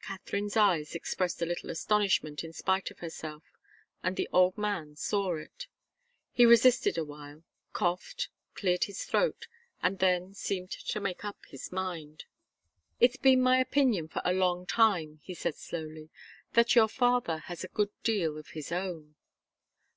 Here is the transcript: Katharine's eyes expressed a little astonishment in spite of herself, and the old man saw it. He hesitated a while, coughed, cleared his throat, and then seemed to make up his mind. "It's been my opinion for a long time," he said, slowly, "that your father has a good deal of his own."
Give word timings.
Katharine's 0.00 0.56
eyes 0.56 0.94
expressed 0.94 1.42
a 1.42 1.44
little 1.44 1.70
astonishment 1.70 2.44
in 2.44 2.52
spite 2.52 2.92
of 2.92 3.00
herself, 3.00 3.42
and 4.00 4.14
the 4.14 4.28
old 4.32 4.56
man 4.56 4.94
saw 4.94 5.34
it. 5.34 5.66
He 6.30 6.44
hesitated 6.44 6.96
a 6.96 7.04
while, 7.04 7.42
coughed, 7.72 8.28
cleared 8.54 8.84
his 8.84 9.02
throat, 9.04 9.48
and 9.82 9.98
then 9.98 10.34
seemed 10.34 10.70
to 10.70 11.00
make 11.00 11.24
up 11.24 11.44
his 11.48 11.72
mind. 11.72 12.26
"It's 13.00 13.16
been 13.16 13.42
my 13.42 13.58
opinion 13.58 14.06
for 14.06 14.22
a 14.24 14.32
long 14.32 14.66
time," 14.66 15.18
he 15.24 15.34
said, 15.34 15.56
slowly, 15.56 16.10
"that 16.52 16.76
your 16.76 16.86
father 16.86 17.38
has 17.38 17.64
a 17.64 17.68
good 17.74 17.90
deal 18.04 18.38
of 18.38 18.50
his 18.50 18.70
own." 18.70 19.16